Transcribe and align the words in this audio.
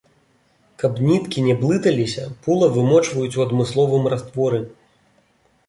Каб 0.83 1.01
ніткі 1.09 1.43
не 1.47 1.57
блыталіся 1.59 2.23
пула 2.47 2.71
вымочваюць 2.79 3.37
у 3.43 3.47
адмысловым 3.47 4.11
растворы. 4.17 4.65